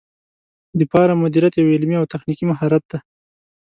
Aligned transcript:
د 0.77 0.79
فارم 0.91 1.17
مدیریت 1.23 1.53
یو 1.55 1.73
علمي 1.75 1.95
او 1.99 2.09
تخنیکي 2.13 2.45
مهارت 2.51 2.83
دی. 2.91 2.99